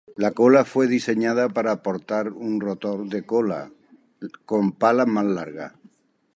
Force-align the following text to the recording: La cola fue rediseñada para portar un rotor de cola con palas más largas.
La 0.15 0.31
cola 0.31 0.65
fue 0.65 0.87
rediseñada 0.87 1.47
para 1.49 1.83
portar 1.83 2.29
un 2.33 2.59
rotor 2.59 3.07
de 3.07 3.23
cola 3.23 3.71
con 4.47 4.71
palas 4.71 5.05
más 5.05 5.25
largas. 5.25 5.73